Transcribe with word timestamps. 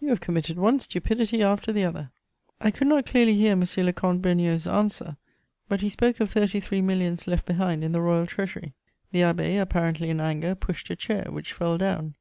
You 0.00 0.08
have 0.08 0.22
committed 0.22 0.56
one 0.56 0.80
stupidity 0.80 1.42
after 1.42 1.70
the 1.70 1.84
other!" 1.84 2.10
I 2.62 2.70
could 2.70 2.86
not 2.86 3.04
clearly 3.04 3.34
hear 3.34 3.52
M. 3.52 3.60
le 3.76 3.92
Comte 3.92 4.22
Beugnot's 4.22 4.66
answer, 4.66 5.18
but 5.68 5.82
he 5.82 5.90
spoke 5.90 6.18
of 6.18 6.30
thirty 6.30 6.60
three 6.60 6.80
millions 6.80 7.26
left 7.26 7.44
behind 7.44 7.84
in 7.84 7.92
the 7.92 8.00
Royal 8.00 8.26
Treasury. 8.26 8.72
The 9.12 9.18
abbé, 9.20 9.60
apparently 9.60 10.08
in 10.08 10.18
anger, 10.18 10.54
pushed 10.54 10.88
a 10.88 10.96
chair, 10.96 11.26
which 11.30 11.52
fell 11.52 11.76
down. 11.76 12.14